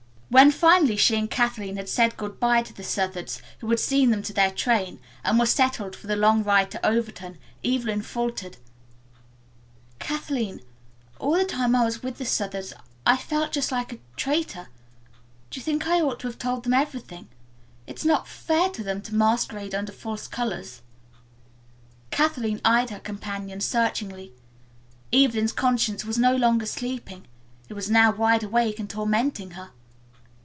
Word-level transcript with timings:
When 0.33 0.49
finally 0.49 0.95
she 0.95 1.17
and 1.17 1.29
Kathleen 1.29 1.75
had 1.75 1.89
said 1.89 2.15
good 2.15 2.39
bye 2.39 2.61
to 2.61 2.71
the 2.73 2.85
Southards, 2.85 3.41
who 3.59 3.69
had 3.69 3.81
seen 3.81 4.11
them 4.11 4.23
to 4.23 4.31
their 4.31 4.49
train, 4.49 5.01
and 5.25 5.37
were 5.37 5.45
settled 5.45 5.93
for 5.93 6.07
the 6.07 6.15
long 6.15 6.41
ride 6.41 6.71
to 6.71 6.85
Overton, 6.85 7.37
Evelyn 7.65 8.01
faltered, 8.01 8.55
"Kathleen, 9.99 10.61
all 11.19 11.33
the 11.37 11.43
time 11.43 11.75
I 11.75 11.83
was 11.83 12.01
with 12.01 12.17
the 12.17 12.23
Southards 12.23 12.71
I 13.05 13.17
felt 13.17 13.51
just 13.51 13.73
like 13.73 13.91
a 13.91 13.99
traitor. 14.15 14.69
Do 15.49 15.59
you 15.59 15.63
think 15.65 15.85
I 15.85 15.99
ought 15.99 16.21
to 16.21 16.27
have 16.27 16.39
told 16.39 16.63
them 16.63 16.73
everything? 16.73 17.27
It's 17.85 18.05
not 18.05 18.25
fair 18.25 18.69
to 18.69 18.83
them 18.85 19.01
to 19.01 19.13
masquerade 19.13 19.75
under 19.75 19.91
false 19.91 20.29
colors." 20.29 20.81
Kathleen 22.09 22.61
eyed 22.63 22.89
her 22.89 22.99
companion 23.01 23.59
searchingly. 23.59 24.31
Evelyn's 25.11 25.51
conscience 25.51 26.05
was 26.05 26.17
no 26.17 26.37
longer 26.37 26.65
sleeping. 26.67 27.27
It 27.67 27.73
was 27.73 27.89
now 27.89 28.13
wide 28.13 28.43
awake 28.43 28.79
and 28.79 28.89
tormenting 28.89 29.51
her. 29.51 29.71